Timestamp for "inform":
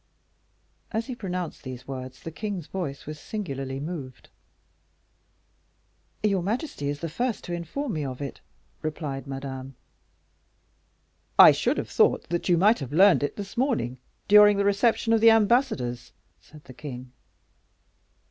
7.53-7.93